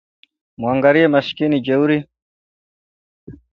Mwangalie, 0.61 1.07
maskini 1.17 1.57
jeuri 1.69 1.97